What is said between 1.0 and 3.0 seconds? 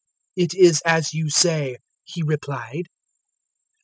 you say," He replied.